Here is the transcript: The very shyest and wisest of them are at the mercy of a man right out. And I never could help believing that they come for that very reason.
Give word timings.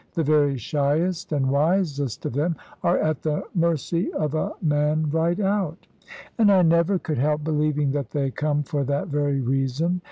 The 0.15 0.23
very 0.23 0.57
shyest 0.57 1.31
and 1.31 1.51
wisest 1.51 2.25
of 2.25 2.33
them 2.33 2.55
are 2.81 2.97
at 2.97 3.21
the 3.21 3.43
mercy 3.53 4.11
of 4.13 4.33
a 4.33 4.53
man 4.59 5.11
right 5.11 5.39
out. 5.39 5.85
And 6.39 6.51
I 6.51 6.63
never 6.63 6.97
could 6.97 7.19
help 7.19 7.43
believing 7.43 7.91
that 7.91 8.09
they 8.09 8.31
come 8.31 8.63
for 8.63 8.83
that 8.85 9.09
very 9.09 9.41
reason. 9.41 9.99